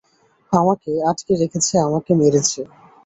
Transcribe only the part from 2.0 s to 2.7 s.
মেরেছে।